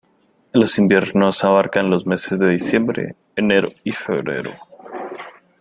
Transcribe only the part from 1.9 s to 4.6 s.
los meses de diciembre, enero y febrero.